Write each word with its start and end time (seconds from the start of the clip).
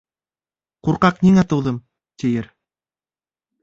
Ҡурҡаҡ 0.87 1.21
ниңә 1.27 1.45
тыуҙым, 1.53 1.81
тиер. 2.25 2.53